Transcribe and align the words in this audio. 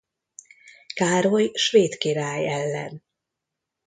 Károly 0.93 1.51
svéd 1.53 1.97
király 1.97 2.47
ellen. 2.47 3.03